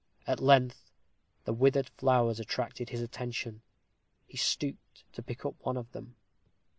[0.25, 0.89] At length
[1.45, 3.61] the withered flowers attracted his attention.
[4.25, 6.15] He stooped to pick up one of them.